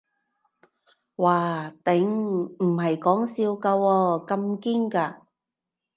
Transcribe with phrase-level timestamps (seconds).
[1.15, 5.17] 嘩頂，唔係講笑㗎喎，咁堅嘅